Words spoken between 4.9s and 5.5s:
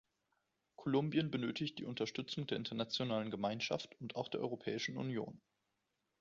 Union.